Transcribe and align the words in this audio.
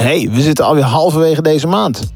Hey, 0.00 0.28
we 0.32 0.40
zitten 0.40 0.64
alweer 0.64 0.82
halverwege 0.84 1.42
deze 1.42 1.66
maand. 1.66 2.12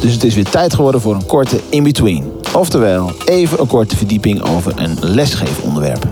Dus 0.00 0.12
het 0.12 0.24
is 0.24 0.34
weer 0.34 0.48
tijd 0.48 0.74
geworden 0.74 1.00
voor 1.00 1.14
een 1.14 1.26
korte 1.26 1.60
in-between. 1.68 2.32
Oftewel, 2.54 3.12
even 3.24 3.60
een 3.60 3.66
korte 3.66 3.96
verdieping 3.96 4.42
over 4.42 4.72
een 4.76 4.96
lesgeefonderwerp. 5.00 6.06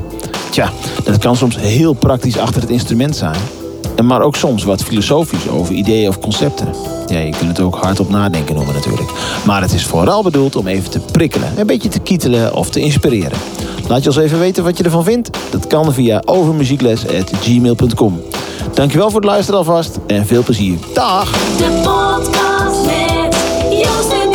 Tja, 0.51 0.71
dat 1.05 1.19
kan 1.19 1.37
soms 1.37 1.57
heel 1.57 1.93
praktisch 1.93 2.39
achter 2.39 2.61
het 2.61 2.71
instrument 2.71 3.17
zijn. 3.17 3.41
En 3.97 4.07
maar 4.07 4.23
ook 4.23 4.37
soms 4.37 4.65
wat 4.65 4.83
filosofisch 4.83 5.49
over 5.49 5.75
ideeën 5.75 6.09
of 6.09 6.19
concepten. 6.19 6.69
Ja, 7.07 7.19
je 7.19 7.31
kunt 7.31 7.49
het 7.49 7.61
ook 7.61 7.77
hardop 7.77 8.09
nadenken 8.09 8.55
noemen 8.55 8.75
natuurlijk. 8.75 9.11
Maar 9.47 9.63
het 9.63 9.73
is 9.73 9.87
vooral 9.87 10.23
bedoeld 10.23 10.57
om 10.57 10.67
even 10.67 10.91
te 10.91 11.01
prikkelen, 11.01 11.59
een 11.59 11.67
beetje 11.67 11.89
te 11.89 12.01
kietelen 12.01 12.55
of 12.55 12.71
te 12.71 12.81
inspireren. 12.81 13.39
Laat 13.89 14.03
je 14.03 14.09
ons 14.09 14.19
even 14.19 14.39
weten 14.39 14.65
wat 14.65 14.79
je 14.79 14.85
ervan 14.85 15.05
vindt. 15.05 15.39
Dat 15.51 15.67
kan 15.67 15.93
via 15.93 16.23
overmuziekles.gmail.com. 16.25 18.23
Dankjewel 18.75 19.11
voor 19.11 19.21
het 19.21 19.29
luisteren 19.29 19.59
alvast 19.59 19.99
en 20.07 20.27
veel 20.27 20.43
plezier. 20.43 20.79
Dag! 20.95 21.33
De 21.33 21.81
podcast 21.83 22.87
met 22.87 23.37
Joost 23.71 24.13
en. 24.13 24.35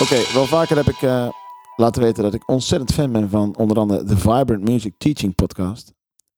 Oké, 0.00 0.16
wel 0.34 0.46
vaker 0.46 0.76
heb 0.76 0.88
ik 0.88 1.02
eh, 1.02 1.26
laten 1.76 2.02
weten 2.02 2.22
dat 2.22 2.34
ik 2.34 2.48
ontzettend 2.48 2.92
fan 2.92 3.12
ben 3.12 3.30
van 3.30 3.54
onder 3.56 3.78
andere 3.78 4.04
de 4.04 4.16
Vibrant 4.16 4.68
Music 4.68 4.92
Teaching 4.98 5.34
Podcast. 5.34 5.93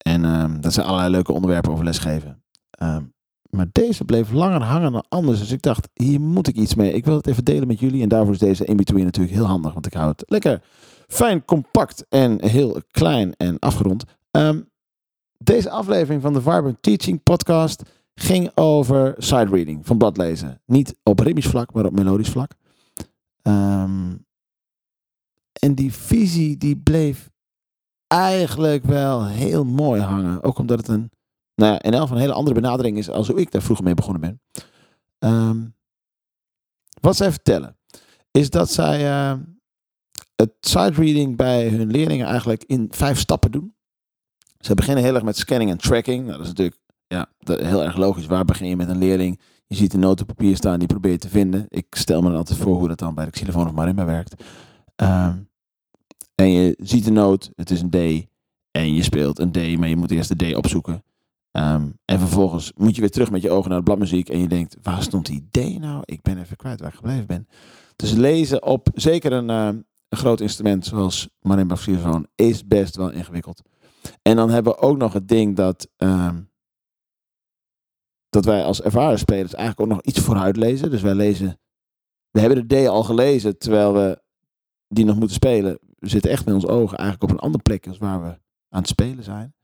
En 0.06 0.24
ehm, 0.24 0.60
dat 0.60 0.72
zijn 0.72 0.86
allerlei 0.86 1.10
leuke 1.10 1.32
onderwerpen 1.32 1.72
over 1.72 1.84
lesgeven. 1.84 2.42
Ehm, 2.70 3.02
maar 3.50 3.66
deze 3.72 4.04
bleef 4.04 4.32
langer 4.32 4.62
hangen 4.62 4.92
dan 4.92 5.04
anders. 5.08 5.38
Dus 5.38 5.50
ik 5.50 5.62
dacht, 5.62 5.88
hier 5.92 6.20
moet 6.20 6.48
ik 6.48 6.56
iets 6.56 6.74
mee. 6.74 6.92
Ik 6.92 7.04
wil 7.04 7.16
het 7.16 7.26
even 7.26 7.44
delen 7.44 7.66
met 7.66 7.80
jullie. 7.80 8.02
En 8.02 8.08
daarvoor 8.08 8.32
is 8.32 8.38
deze 8.38 8.64
in-between 8.64 9.04
natuurlijk 9.04 9.34
heel 9.34 9.44
handig. 9.44 9.72
Want 9.72 9.86
ik 9.86 9.92
hou 9.92 10.08
het 10.08 10.22
lekker 10.26 10.62
fijn, 11.06 11.44
compact 11.44 12.06
en 12.08 12.44
heel 12.44 12.80
klein 12.90 13.34
en 13.36 13.58
afgerond. 13.58 14.04
Ehm, 14.30 14.60
deze 15.38 15.70
aflevering 15.70 16.22
van 16.22 16.32
de 16.32 16.40
Vibrant 16.40 16.82
Teaching 16.82 17.22
Podcast 17.22 17.82
ging 18.14 18.50
over 18.54 19.14
side 19.18 19.50
reading 19.50 19.86
van 19.86 19.98
bladlezen. 19.98 20.60
Niet 20.66 20.96
op 21.02 21.18
ritmisch 21.18 21.46
vlak, 21.46 21.72
maar 21.72 21.84
op 21.84 21.92
melodisch 21.92 22.30
vlak. 22.30 22.50
En 25.52 25.74
die 25.74 25.92
visie 25.92 26.56
die 26.56 26.76
bleef 26.76 27.30
eigenlijk 28.06 28.84
wel 28.84 29.26
heel 29.26 29.64
mooi 29.64 30.00
hangen. 30.00 30.42
Ook 30.42 30.58
omdat 30.58 30.78
het 30.78 30.88
een, 30.88 31.10
nou 31.54 31.72
ja, 31.72 31.82
in 31.82 31.94
elk 31.94 32.10
een 32.10 32.16
hele 32.16 32.32
andere 32.32 32.54
benadering 32.54 32.98
is 32.98 33.10
als 33.10 33.28
hoe 33.28 33.40
ik 33.40 33.50
daar 33.50 33.62
vroeger 33.62 33.84
mee 33.84 33.94
begonnen 33.94 34.20
ben. 34.20 34.40
Ehm, 35.18 35.64
wat 37.00 37.16
zij 37.16 37.30
vertellen 37.30 37.76
is 38.30 38.50
dat 38.50 38.70
zij 38.70 39.08
eh, 39.08 39.38
het 40.36 40.52
side 40.60 40.92
reading 40.92 41.36
bij 41.36 41.68
hun 41.68 41.90
leerlingen 41.90 42.26
eigenlijk 42.26 42.64
in 42.64 42.86
vijf 42.90 43.18
stappen 43.18 43.50
doen. 43.50 43.74
Ze 44.60 44.74
beginnen 44.74 45.04
heel 45.04 45.14
erg 45.14 45.24
met 45.24 45.36
scanning 45.36 45.70
en 45.70 45.78
tracking. 45.78 46.24
Nou, 46.24 46.32
dat 46.32 46.40
is 46.40 46.48
natuurlijk 46.48 46.80
ja, 47.06 47.26
dat, 47.38 47.60
heel 47.60 47.82
erg 47.82 47.96
logisch. 47.96 48.26
Waar 48.26 48.44
begin 48.44 48.68
je 48.68 48.76
met 48.76 48.88
een 48.88 48.98
leerling? 48.98 49.40
Je 49.66 49.76
ziet 49.76 49.92
een 49.92 50.00
noot 50.00 50.20
op 50.20 50.26
papier 50.26 50.56
staan, 50.56 50.78
die 50.78 50.88
probeer 50.88 51.12
je 51.12 51.18
te 51.18 51.28
vinden. 51.28 51.66
Ik 51.68 51.86
stel 51.90 52.22
me 52.22 52.28
dan 52.28 52.36
altijd 52.36 52.58
voor 52.58 52.76
hoe 52.76 52.88
dat 52.88 52.98
dan 52.98 53.14
bij 53.14 53.24
de 53.24 53.30
xylofoon 53.30 53.66
of 53.66 53.72
marimba 53.72 54.04
werkt. 54.04 54.42
Ehm, 54.96 55.38
en 56.36 56.50
je 56.50 56.76
ziet 56.78 57.06
een 57.06 57.12
noot, 57.12 57.50
het 57.54 57.70
is 57.70 57.80
een 57.80 57.90
D. 57.90 58.26
En 58.70 58.94
je 58.94 59.02
speelt 59.02 59.38
een 59.38 59.52
D, 59.52 59.78
maar 59.78 59.88
je 59.88 59.96
moet 59.96 60.10
eerst 60.10 60.38
de 60.38 60.52
D 60.52 60.56
opzoeken. 60.56 61.04
Ehm, 61.50 61.88
en 62.04 62.18
vervolgens 62.18 62.72
moet 62.76 62.94
je 62.94 63.00
weer 63.00 63.10
terug 63.10 63.30
met 63.30 63.42
je 63.42 63.50
ogen 63.50 63.68
naar 63.68 63.78
de 63.78 63.84
bladmuziek. 63.84 64.28
En 64.28 64.38
je 64.38 64.48
denkt, 64.48 64.76
waar 64.82 65.02
stond 65.02 65.26
die 65.26 65.48
D 65.50 65.78
nou? 65.78 66.02
Ik 66.04 66.22
ben 66.22 66.38
even 66.38 66.56
kwijt 66.56 66.80
waar 66.80 66.88
ik 66.88 66.94
gebleven 66.94 67.26
ben. 67.26 67.48
Dus 67.96 68.12
lezen 68.12 68.62
op 68.62 68.88
zeker 68.94 69.32
een, 69.32 69.50
eh, 69.50 69.66
een 70.08 70.18
groot 70.18 70.40
instrument 70.40 70.86
zoals 70.86 71.28
marimba 71.40 71.74
of 71.74 71.80
xylofoon 71.80 72.26
is 72.34 72.66
best 72.66 72.96
wel 72.96 73.10
ingewikkeld. 73.10 73.62
En 74.22 74.36
dan 74.36 74.50
hebben 74.50 74.72
we 74.72 74.78
ook 74.78 74.96
nog 74.96 75.12
het 75.12 75.28
ding 75.28 75.56
dat, 75.56 75.88
ehm, 75.96 76.40
dat 78.28 78.44
wij 78.44 78.64
als 78.64 78.82
ervaren 78.82 79.18
spelers 79.18 79.54
eigenlijk 79.54 79.80
ook 79.80 79.96
nog 79.96 80.06
iets 80.06 80.20
vooruit 80.20 80.56
lezen. 80.56 80.90
Dus 80.90 81.02
wij 81.02 81.14
lezen, 81.14 81.58
we 82.30 82.40
hebben 82.40 82.68
de 82.68 82.84
D 82.84 82.88
al 82.88 83.02
gelezen 83.02 83.58
terwijl 83.58 83.92
we 83.92 84.22
die 84.88 85.04
nog 85.04 85.16
moeten 85.16 85.36
spelen. 85.36 85.78
We 85.96 86.08
zitten 86.08 86.30
echt 86.30 86.44
met 86.44 86.54
ons 86.54 86.66
ogen 86.66 86.98
eigenlijk 86.98 87.30
op 87.30 87.38
een 87.38 87.44
andere 87.44 87.62
plek 87.62 87.86
als 87.86 87.98
waar 87.98 88.22
we 88.22 88.38
aan 88.68 88.80
het 88.80 88.88
spelen 88.88 89.24
zijn. 89.24 89.54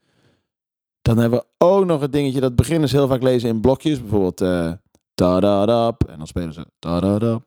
Dan 1.03 1.19
hebben 1.19 1.39
we 1.39 1.65
ook 1.65 1.85
nog 1.85 2.01
het 2.01 2.13
dingetje 2.13 2.41
dat 2.41 2.57
beginners 2.57 2.93
heel 2.93 3.09
vaak 3.09 3.23
lezen 3.23 3.49
in 3.49 3.61
blokjes. 3.61 4.01
Bijvoorbeeld 4.01 4.41
eh 4.41 4.73
da 5.15 5.41
da 5.41 5.97
en 6.09 6.19
dan 6.19 6.27
spelen 6.27 6.53
ze 6.53 6.67
da 6.79 7.19
da. 7.19 7.45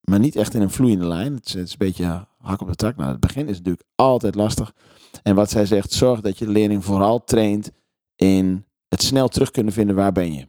Maar 0.00 0.18
niet 0.18 0.36
echt 0.36 0.54
in 0.54 0.62
een 0.62 0.70
vloeiende 0.70 1.06
lijn. 1.06 1.34
Het 1.34 1.54
is, 1.54 1.70
een 1.70 1.78
beetje 1.78 2.26
hak 2.38 2.60
op 2.60 2.68
de 2.68 2.74
tak. 2.74 2.96
Nou, 2.96 3.10
het 3.10 3.20
begin 3.20 3.48
is 3.48 3.56
natuurlijk 3.56 3.84
altijd 3.94 4.34
lastig. 4.34 4.74
En 5.22 5.34
wat 5.34 5.50
zij 5.50 5.66
zegt, 5.66 5.92
zorg 5.92 6.20
dat 6.20 6.38
je 6.38 6.44
de 6.44 6.50
leerling 6.50 6.84
vooral 6.84 7.24
traint 7.24 7.70
in 8.16 8.66
het 8.88 9.02
snel 9.02 9.28
terug 9.28 9.50
kunnen 9.50 9.72
vinden 9.72 9.96
waar 9.96 10.12
ben 10.12 10.32
je. 10.34 10.48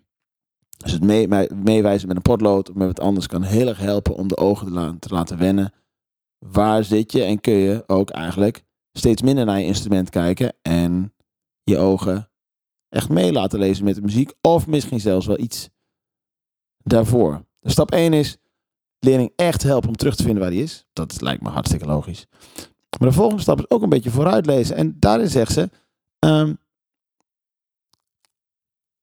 Dus 0.78 0.92
het 0.92 1.04
mee- 1.04 1.28
mee- 1.28 1.54
meewijzen 1.54 2.08
met 2.08 2.16
een 2.16 2.22
potlood 2.22 2.70
of 2.70 2.76
met 2.76 2.88
wat 2.88 3.00
anders 3.00 3.28
kan 3.28 3.44
heel 3.44 3.68
erg 3.68 3.78
helpen 3.80 4.16
om 4.16 4.28
de 4.28 4.38
ogen 4.38 5.00
te 5.00 5.14
laten 5.14 5.38
wennen. 5.38 5.74
Waar 6.46 6.84
zit 6.84 7.12
je? 7.12 7.24
En 7.24 7.42
kun 7.42 7.54
je 7.54 7.84
ook 7.88 8.10
eigenlijk 8.10 8.64
steeds 8.92 9.22
minder 9.22 9.46
naar 9.46 9.60
je 9.60 9.66
instrument 9.66 10.10
kijken 10.10 10.54
en 10.62 11.14
je 11.64 11.78
ogen 11.78 12.30
echt 12.90 13.10
mee 13.10 13.32
laten 13.32 13.60
lezen 13.60 13.86
met 13.86 13.96
de 13.96 14.02
muziek. 14.02 14.34
Of 14.42 14.68
misschien 14.68 15.00
zelfs 15.00 15.26
wel 15.26 15.40
iets 15.40 15.70
daarvoor. 16.78 17.46
Stap 17.62 17.92
1 17.92 18.14
is 18.14 18.38
leerling 19.00 19.32
echt 19.36 19.64
helpen 19.64 19.90
om 19.90 19.96
terug 19.96 20.16
te 20.16 20.24
vinden 20.24 20.42
waar 20.42 20.52
hij 20.52 20.62
is. 20.62 20.86
Dat 20.94 21.22
lijkt 21.22 21.42
me 21.42 21.50
hartstikke 21.50 21.86
logisch. 21.86 22.28
Maar 23.00 23.10
de 23.10 23.16
volgende 23.16 23.42
stap 23.42 23.60
is 23.60 23.70
ook 23.70 23.82
een 23.82 23.90
beetje 23.90 24.10
vooruitlezen. 24.10 24.76
En 24.76 24.96
daarin 25.00 25.30
zegt 25.30 25.52
ze: 25.52 25.70
ehm, 26.20 26.54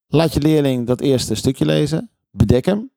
laat 0.06 0.32
je 0.32 0.40
leerling 0.40 0.86
dat 0.86 1.00
eerste 1.00 1.34
stukje 1.34 1.64
lezen, 1.64 2.10
bedek 2.30 2.64
hem. 2.64 2.90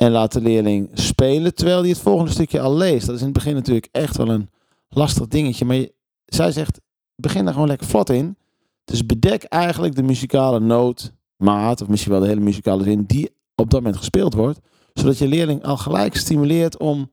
En 0.00 0.10
laat 0.10 0.32
de 0.32 0.40
leerling 0.40 0.90
spelen 0.92 1.54
terwijl 1.54 1.80
hij 1.80 1.88
het 1.88 1.98
volgende 1.98 2.30
stukje 2.30 2.60
al 2.60 2.76
leest. 2.76 3.06
Dat 3.06 3.14
is 3.14 3.20
in 3.20 3.26
het 3.26 3.36
begin 3.36 3.54
natuurlijk 3.54 3.88
echt 3.92 4.16
wel 4.16 4.28
een 4.28 4.50
lastig 4.88 5.26
dingetje. 5.26 5.64
Maar 5.64 5.86
zij 6.24 6.52
zegt: 6.52 6.80
begin 7.14 7.44
daar 7.44 7.52
gewoon 7.52 7.68
lekker 7.68 7.86
vlot 7.86 8.10
in. 8.10 8.36
Dus 8.84 9.06
bedek 9.06 9.42
eigenlijk 9.42 9.94
de 9.94 10.02
muzikale 10.02 10.60
noot, 10.60 11.12
maat, 11.36 11.80
of 11.80 11.88
misschien 11.88 12.12
wel 12.12 12.20
de 12.20 12.26
hele 12.26 12.40
muzikale 12.40 12.82
zin 12.82 13.04
die 13.04 13.30
op 13.54 13.70
dat 13.70 13.80
moment 13.80 13.96
gespeeld 13.96 14.34
wordt. 14.34 14.60
Zodat 14.94 15.18
je 15.18 15.28
leerling 15.28 15.64
al 15.64 15.76
gelijk 15.76 16.16
stimuleert 16.16 16.78
om 16.78 17.10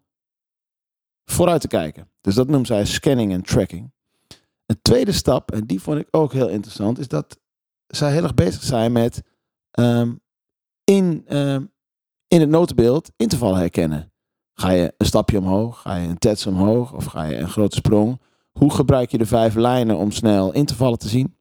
vooruit 1.25 1.61
te 1.61 1.67
kijken. 1.67 2.09
Dus 2.21 2.35
dat 2.35 2.47
noemt 2.47 2.67
zij 2.67 2.85
scanning 2.85 3.31
en 3.31 3.41
tracking. 3.41 3.91
Een 4.65 4.79
tweede 4.81 5.11
stap, 5.11 5.51
en 5.51 5.65
die 5.65 5.81
vond 5.81 5.99
ik 5.99 6.07
ook 6.11 6.33
heel 6.33 6.49
interessant, 6.49 6.99
is 6.99 7.07
dat 7.07 7.39
zij 7.87 8.11
heel 8.11 8.23
erg 8.23 8.33
bezig 8.33 8.63
zijn 8.63 8.91
met 8.91 9.23
ehm, 9.71 10.13
in, 10.83 11.23
ehm, 11.27 11.63
in 12.27 12.39
het 12.39 12.49
notenbeeld 12.49 13.11
intervallen 13.15 13.59
herkennen. 13.59 14.13
Ga 14.53 14.69
je 14.69 14.93
een 14.97 15.05
stapje 15.05 15.37
omhoog, 15.37 15.81
ga 15.81 15.95
je 15.95 16.07
een 16.07 16.17
tets 16.17 16.45
omhoog 16.45 16.93
of 16.93 17.05
ga 17.05 17.23
je 17.23 17.37
een 17.37 17.49
grote 17.49 17.75
sprong? 17.75 18.21
Hoe 18.51 18.73
gebruik 18.73 19.11
je 19.11 19.17
de 19.17 19.25
vijf 19.25 19.55
lijnen 19.55 19.97
om 19.97 20.11
snel 20.11 20.53
intervallen 20.53 20.99
te 20.99 21.07
zien? 21.07 21.37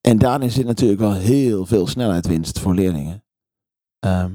En 0.00 0.18
daarin 0.18 0.50
zit 0.50 0.66
natuurlijk 0.66 1.00
wel 1.00 1.14
heel 1.14 1.66
veel 1.66 1.86
snelheidwinst 1.86 2.58
voor 2.58 2.74
leerlingen. 2.74 3.24
Ehm, 3.98 4.34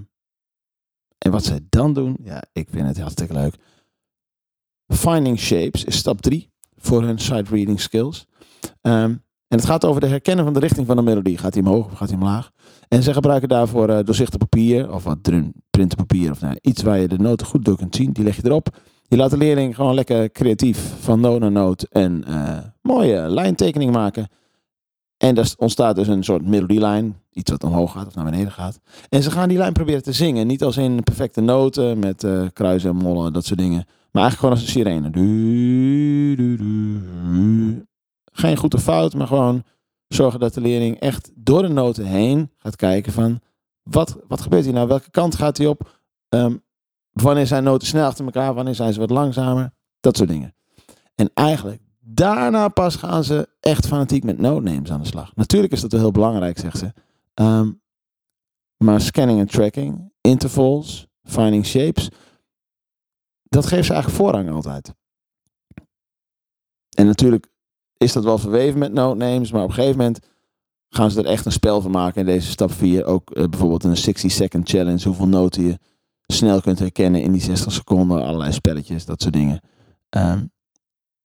en 1.18 1.32
wat 1.32 1.44
zij 1.44 1.66
dan 1.70 1.94
doen, 1.94 2.18
ja, 2.22 2.44
ik 2.52 2.68
vind 2.70 2.88
het 2.88 3.00
hartstikke 3.00 3.34
leuk. 3.34 3.56
Finding 4.88 5.40
shapes 5.40 5.84
is 5.84 5.98
stap 5.98 6.22
3 6.22 6.52
voor 6.76 7.04
hun 7.04 7.20
sight 7.20 7.50
reading 7.50 7.82
skills. 7.82 8.26
Ehm, 8.82 9.16
en 9.48 9.58
het 9.58 9.66
gaat 9.66 9.86
over 9.86 10.02
de 10.02 10.08
herkennen 10.08 10.46
van 10.46 10.54
de 10.54 10.60
richting 10.60 10.88
van 10.88 10.96
de 10.96 11.02
melodie. 11.02 11.38
Gaat 11.38 11.54
hij 11.54 11.64
omhoog 11.64 11.86
of 11.86 11.98
gaat 11.98 12.10
hij 12.10 12.18
omlaag? 12.18 12.52
En 12.88 13.04
ze 13.04 13.14
gebruiken 13.14 13.50
daarvoor 13.50 13.90
eh, 13.90 14.04
doorzichtig 14.04 14.38
papier 14.38 14.94
of 14.94 15.04
wat 15.04 15.24
dun 15.24 15.54
printerpapier 15.70 16.32
of 16.32 16.42
nou, 16.42 16.58
iets 16.62 16.82
waar 16.82 17.00
je 17.00 17.08
de 17.08 17.18
noten 17.18 17.48
goed 17.48 17.66
door 17.66 17.78
kunt 17.78 17.96
zien. 17.96 18.12
Die 18.12 18.24
leg 18.24 18.36
je 18.36 18.46
erop. 18.46 18.70
Je 19.08 19.18
laat 19.18 19.30
de 19.30 19.38
leerling 19.38 19.76
gewoon 19.76 19.94
lekker 19.94 20.32
creatief 20.32 20.94
van 21.00 21.20
noot 21.20 21.40
naar 21.40 21.52
noot 21.52 21.88
een 21.90 22.26
eh, 22.26 22.58
mooie 22.82 23.30
lijntekening 23.30 23.92
maken. 23.92 24.28
En 25.18 25.36
daar 25.36 25.54
ontstaat 25.58 25.96
dus 25.96 26.08
een 26.08 26.24
soort 26.24 26.46
melodielijn. 26.46 27.16
Iets 27.32 27.52
wat 27.52 27.64
omhoog 27.64 27.92
gaat 27.92 28.08
of 28.08 28.16
naar 28.16 28.26
beneden 28.26 28.52
gaat. 28.52 28.80
En 29.10 29.24
ze 29.24 29.32
gaan 29.32 29.50
die 29.50 29.58
lijn 29.58 29.74
proberen 29.74 30.04
te 30.04 30.12
zingen. 30.12 30.48
Niet 30.48 30.64
als 30.64 30.78
in 30.78 31.04
perfecte 31.04 31.42
noten 31.42 32.00
met 32.00 32.24
eh, 32.24 32.46
kruisen 32.54 32.90
en 32.90 32.96
mollen, 32.96 33.34
dat 33.34 33.46
soort 33.46 33.60
dingen. 33.60 33.86
Maar 34.12 34.24
eigenlijk 34.24 34.40
gewoon 34.40 34.52
als 34.52 34.62
een 34.62 34.72
sirene. 34.72 35.10
Geen 38.38 38.58
goed 38.58 38.74
of 38.74 38.84
fout, 38.84 39.14
maar 39.14 39.28
gewoon 39.28 39.64
zorgen 40.08 40.40
dat 40.40 40.54
de 40.54 40.62
leerling 40.62 41.00
echt 41.00 41.32
door 41.36 41.62
de 41.62 41.68
noten 41.68 42.06
heen 42.06 42.52
gaat 42.58 42.76
kijken 42.76 43.14
van... 43.14 43.40
Wat, 43.84 44.20
wat 44.28 44.42
gebeurt 44.42 44.64
hier 44.64 44.74
nou? 44.74 44.88
Welke 44.88 45.12
kant 45.12 45.36
gaat 45.36 45.58
hij 45.58 45.68
op? 45.68 46.00
Ehm, 46.30 46.58
wanneer 47.12 47.48
zijn 47.48 47.64
noten 47.64 47.88
snel 47.88 48.06
achter 48.06 48.26
elkaar? 48.26 48.54
Wanneer 48.54 48.76
zijn 48.76 48.94
ze 48.94 49.00
wat 49.00 49.10
langzamer? 49.10 49.74
Dat 50.00 50.18
soort 50.18 50.30
dingen. 50.30 50.56
En 51.16 51.32
eigenlijk 51.34 51.82
daarna 52.00 52.68
pas 52.68 52.96
gaan 52.96 53.24
ze 53.24 53.50
echt 53.60 53.88
fanatiek 53.88 54.24
met 54.24 54.38
notenames 54.38 54.92
aan 54.92 55.02
de 55.02 55.08
slag. 55.08 55.36
Natuurlijk 55.36 55.74
is 55.74 55.82
dat 55.82 55.92
wel 55.92 56.02
heel 56.02 56.12
belangrijk, 56.12 56.60
zegt 56.60 56.78
ze. 56.78 56.94
Ehm, 57.34 57.72
maar 58.78 59.02
scanning 59.02 59.40
en 59.40 59.48
tracking, 59.48 60.14
intervals, 60.22 61.08
finding 61.24 61.66
shapes, 61.66 62.10
dat 63.44 63.66
geeft 63.66 63.86
ze 63.86 63.94
eigenlijk 63.94 64.22
voorrang 64.22 64.52
altijd. 64.52 64.94
En 66.96 67.06
natuurlijk 67.06 67.48
is 67.98 68.14
dat 68.14 68.24
wel 68.24 68.38
verweven 68.38 68.80
met 68.80 68.94
notenames, 68.94 69.52
maar 69.52 69.64
op 69.64 69.70
een 69.70 69.76
gegeven 69.76 69.98
moment 69.98 70.20
gaan 70.90 71.12
ze 71.12 71.20
er 71.20 71.26
echt 71.26 71.46
een 71.46 71.52
spel 71.52 71.82
van 71.82 71.92
maken 71.92 72.20
in 72.20 72.26
deze 72.26 72.50
stap 72.50 72.72
4. 72.72 73.06
Ook 73.06 73.32
eh, 73.32 73.44
bijvoorbeeld 73.48 73.84
een 73.84 73.98
60 73.98 74.32
second 74.32 74.70
challenge, 74.70 75.08
hoeveel 75.08 75.28
noten 75.28 75.64
je 75.64 75.80
snel 76.28 76.62
kunt 76.62 76.80
herkennen 76.80 77.22
in 77.22 77.32
die 77.32 77.42
60 77.42 77.72
seconden, 77.72 78.22
allerlei 78.24 78.52
spelletjes, 78.52 79.06
dat 79.06 79.22
soort 79.22 79.34
dingen. 79.34 79.62
Ehm, 80.10 80.46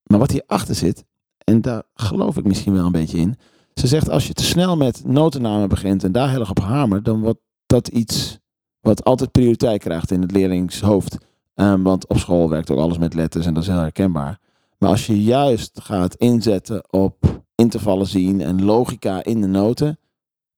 maar 0.02 0.18
wat 0.18 0.30
hierachter 0.30 0.74
zit, 0.74 1.04
en 1.44 1.60
daar 1.60 1.82
geloof 1.94 2.36
ik 2.36 2.44
misschien 2.44 2.72
wel 2.72 2.86
een 2.86 2.92
beetje 2.92 3.18
in. 3.18 3.36
Ze 3.74 3.86
zegt 3.86 4.10
als 4.10 4.26
je 4.26 4.32
te 4.32 4.44
snel 4.44 4.76
met 4.76 5.04
notennamen 5.04 5.68
begint 5.68 6.04
en 6.04 6.12
daar 6.12 6.30
heel 6.30 6.40
erg 6.40 6.50
op 6.50 6.60
hamert, 6.60 7.04
dan 7.04 7.20
wordt 7.20 7.40
dat 7.66 7.88
iets 7.88 8.38
wat 8.80 9.04
altijd 9.04 9.30
prioriteit 9.30 9.80
krijgt 9.80 10.10
in 10.10 10.20
het 10.22 10.30
leerlingshoofd. 10.30 11.16
Ehm, 11.54 11.82
want 11.82 12.06
op 12.06 12.18
school 12.18 12.48
werkt 12.48 12.70
ook 12.70 12.78
alles 12.78 12.98
met 12.98 13.14
letters 13.14 13.46
en 13.46 13.54
dat 13.54 13.62
is 13.62 13.68
heel 13.68 13.78
herkenbaar. 13.78 14.38
Maar 14.82 14.90
als 14.90 15.06
je 15.06 15.22
juist 15.22 15.80
gaat 15.80 16.14
inzetten 16.14 16.92
op 16.92 17.44
intervallen 17.54 18.06
zien 18.06 18.40
en 18.40 18.64
logica 18.64 19.24
in 19.24 19.40
de 19.40 19.46
noten, 19.46 19.98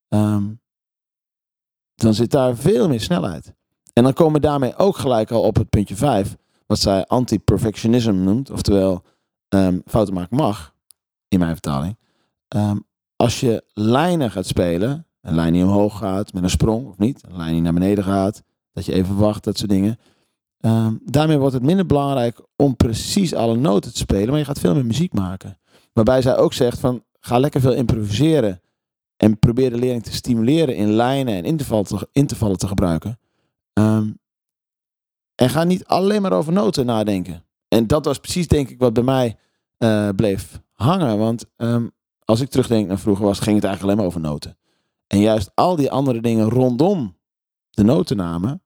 ehm, 0.09 0.53
dan 1.95 2.15
zit 2.15 2.31
daar 2.31 2.57
veel 2.57 2.89
meer 2.89 3.01
snelheid. 3.01 3.55
En 3.93 4.03
dan 4.03 4.13
komen 4.13 4.33
we 4.33 4.47
daarmee 4.47 4.77
ook 4.77 4.97
gelijk 4.97 5.31
al 5.31 5.43
op 5.43 5.57
het 5.57 5.69
puntje 5.69 5.97
5, 5.97 6.37
wat 6.67 6.79
zij 6.79 7.07
anti-perfectionism 7.07 8.15
noemt, 8.15 8.51
oftewel 8.51 9.05
um, 9.49 9.83
fouten 9.87 10.15
maken 10.15 10.37
mag, 10.37 10.75
in 11.29 11.39
mijn 11.39 11.53
vertaling. 11.53 11.99
Ehm, 12.49 12.79
als 13.17 13.41
je 13.41 13.65
lijnen 13.73 14.31
gaat 14.31 14.47
spelen, 14.47 15.07
een 15.21 15.35
lijn 15.35 15.53
die 15.53 15.65
omhoog 15.65 15.99
gaat 15.99 16.33
met 16.33 16.43
een 16.43 16.51
sprong 16.51 16.87
of 16.87 16.99
niet, 16.99 17.25
een 17.25 17.37
lijn 17.37 17.53
die 17.53 17.63
naar 17.63 17.73
beneden 17.73 18.05
gaat, 18.05 18.43
dat 18.73 18.85
je 18.85 18.93
even 18.93 19.17
wacht, 19.17 19.45
dat 19.45 19.59
soort 19.59 19.71
dingen. 19.71 19.99
Ehm, 20.65 20.95
daarmee 21.05 21.39
wordt 21.39 21.55
het 21.55 21.63
minder 21.63 21.87
belangrijk 21.87 22.41
om 22.57 22.77
precies 22.77 23.35
alle 23.35 23.57
noten 23.57 23.93
te 23.93 23.99
spelen, 23.99 24.29
maar 24.29 24.39
je 24.39 24.45
gaat 24.45 24.59
veel 24.59 24.75
meer 24.75 24.87
muziek 24.87 25.13
maken. 25.13 25.59
Waarbij 25.93 26.23
zij 26.23 26.37
ook 26.37 26.53
zegt 26.53 26.79
van 26.79 27.05
ga 27.21 27.39
lekker 27.39 27.61
veel 27.61 27.73
improviseren 27.73 28.61
en 29.17 29.39
probeer 29.39 29.71
de 29.71 29.79
leerling 29.79 30.03
te 30.03 30.13
stimuleren 30.13 30.77
in 30.77 30.93
lijnen 30.93 31.35
en 31.35 31.45
intervallen 31.45 31.87
te, 31.87 32.09
intervallen 32.13 32.59
te 32.59 32.67
gebruiken. 32.67 33.19
Ehm, 33.73 34.11
en 35.35 35.51
ga 35.51 35.65
niet 35.65 35.85
alleen 35.85 36.23
maar 36.23 36.33
over 36.33 36.53
noten 36.53 36.87
nadenken. 36.87 37.45
En 37.69 37.87
dat 37.87 38.05
was 38.05 38.19
precies 38.19 38.49
denk 38.49 38.69
ik 38.69 38.79
wat 38.79 38.93
bij 38.93 39.03
mij 39.03 39.37
eh, 39.79 40.09
bleef 40.17 40.61
hangen. 40.73 41.19
Want 41.19 41.45
ehm, 41.57 41.89
als 42.25 42.41
ik 42.41 42.49
terugdenk 42.49 42.89
naar 42.89 42.99
vroeger 42.99 43.25
was, 43.25 43.39
ging 43.39 43.57
het 43.57 43.65
eigenlijk 43.65 43.83
alleen 43.83 43.97
maar 43.97 44.19
over 44.19 44.31
noten. 44.31 44.59
En 45.07 45.19
juist 45.19 45.51
al 45.55 45.77
die 45.77 45.91
andere 45.91 46.21
dingen 46.21 46.49
rondom 46.49 47.17
de 47.71 47.85
notennamen, 47.85 48.63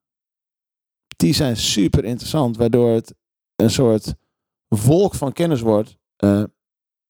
die 1.18 1.34
zijn 1.34 1.56
super 1.56 2.04
interessant. 2.04 2.56
Waardoor 2.56 2.90
het 2.90 3.14
een 3.56 3.70
soort 3.70 4.14
volk 4.68 5.14
van 5.14 5.32
kennis 5.32 5.60
wordt 5.60 5.98
eh, 6.16 6.42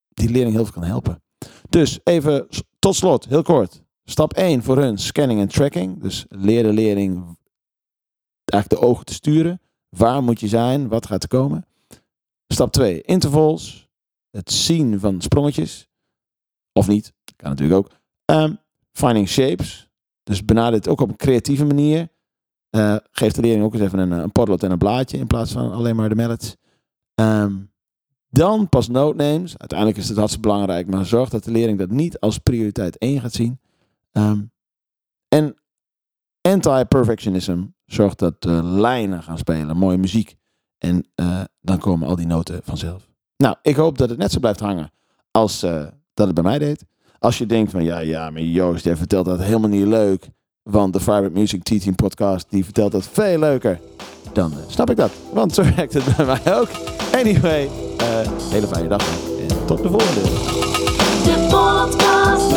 die 0.08 0.31
leerling 0.31 0.55
heel 0.55 0.64
veel 0.64 0.72
kan 0.72 0.84
helpen. 0.84 1.22
Dus 1.69 2.00
even 2.05 2.49
tot 2.78 2.94
slot, 2.94 3.25
heel 3.25 3.43
kort. 3.43 3.82
Stap 4.05 4.32
1 4.32 4.62
voor 4.62 4.78
hun, 4.78 4.99
scanning 4.99 5.40
en 5.40 5.49
tracking. 5.49 6.00
Dus 6.00 6.25
leer 6.28 6.62
de 6.62 6.72
leerling 6.72 7.37
eigenlijk 8.44 8.82
de 8.82 8.88
ogen 8.88 9.05
te 9.05 9.12
sturen. 9.12 9.60
Waar 9.88 10.22
moet 10.22 10.40
je 10.40 10.49
zijn? 10.49 10.88
Wat 10.88 11.06
gaat 11.06 11.22
er 11.22 11.28
komen? 11.28 11.66
Stap 12.46 12.72
2, 12.72 13.02
intervals. 13.02 13.88
Het 14.31 14.52
zien 14.52 15.00
van 15.00 15.20
sprongetjes. 15.20 15.88
Of 16.72 16.88
niet, 16.88 17.12
kan 17.37 17.50
natuurlijk 17.50 17.78
ook. 17.78 17.90
Ehm, 18.25 18.54
finding 18.93 19.28
shapes. 19.28 19.88
Dus 20.22 20.44
benader 20.44 20.78
het 20.78 20.88
ook 20.88 21.00
op 21.00 21.08
een 21.08 21.16
creatieve 21.16 21.64
manier. 21.64 22.08
Eh, 22.78 22.96
geef 23.10 23.32
de 23.32 23.40
leerling 23.40 23.64
ook 23.64 23.72
eens 23.75 23.82
even 23.82 23.98
een, 23.98 24.10
een 24.10 24.32
potlood 24.32 24.62
en 24.62 24.70
een 24.70 24.78
blaadje 24.78 25.19
in 25.19 25.26
plaats 25.26 25.52
van 25.52 25.72
alleen 25.72 25.96
maar 25.96 26.08
de 26.08 26.14
mallets. 26.14 26.56
Ehm, 27.14 27.54
dan 28.30 28.69
pas 28.69 28.88
notenames. 28.88 29.58
Uiteindelijk 29.58 29.98
is 29.98 30.08
het 30.08 30.16
hartstikke 30.16 30.48
belangrijk, 30.48 30.86
maar 30.86 31.04
zorg 31.06 31.28
dat 31.28 31.44
de 31.44 31.50
leerling 31.50 31.78
dat 31.78 31.90
niet 31.90 32.20
als 32.20 32.38
prioriteit 32.38 32.96
1 32.98 33.20
gaat 33.20 33.32
zien. 33.32 33.60
Ehm, 34.12 34.42
en 35.28 35.56
anti-perfectionism 36.40 37.64
zorgt 37.86 38.19
dat 38.19 38.42
de 38.42 38.62
lijnen 38.62 39.22
gaan 39.22 39.38
spelen, 39.38 39.76
mooie 39.76 39.98
muziek. 39.98 40.36
En 40.78 41.08
eh, 41.14 41.40
dan 41.60 41.78
komen 41.78 42.08
al 42.08 42.16
die 42.16 42.26
noten 42.26 42.60
vanzelf. 42.64 43.08
Nou, 43.36 43.56
ik 43.62 43.76
hoop 43.76 43.98
dat 43.98 44.08
het 44.08 44.19
net 44.19 44.32
zo 44.32 44.40
blijft 44.40 44.60
hangen 44.60 44.90
als 45.30 45.62
eh, 45.62 45.86
dat 46.14 46.26
het 46.26 46.34
bij 46.34 46.44
mij 46.44 46.58
deed. 46.58 46.84
Als 47.19 47.38
je 47.38 47.46
denkt 47.46 47.70
van 47.70 47.84
ja, 47.84 47.98
ja, 47.98 48.30
maar 48.30 48.42
Joost, 48.42 48.84
jij 48.84 48.96
vertelt 48.96 49.26
dat 49.26 49.42
helemaal 49.42 49.69
niet 49.69 49.86
leuk. 49.86 50.28
Want 50.70 50.93
de 50.93 50.99
Private 50.99 51.31
Music 51.32 51.62
Teaching 51.62 51.97
Podcast 51.97 52.47
die 52.49 52.65
vertelt 52.65 52.93
dat 52.93 53.09
veel 53.12 53.38
leuker. 53.38 53.81
Dan 54.32 54.53
snap 54.67 54.91
ik 54.91 54.97
dat. 54.97 55.11
Want 55.32 55.55
zo 55.55 55.62
werkt 55.76 55.94
het 55.94 56.17
bij 56.17 56.26
mij 56.26 56.55
ook. 56.55 56.69
Anyway, 57.15 57.69
eh, 57.97 58.06
hele 58.50 58.67
fijne 58.67 58.88
dag. 58.88 59.03
En 59.49 59.65
tot 59.65 59.82
de 59.82 59.88
volgende. 59.88 60.20
De 61.25 61.47
podcast 61.50 62.53